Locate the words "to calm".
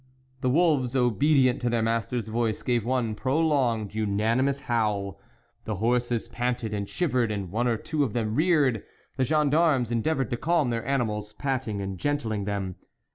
10.31-10.71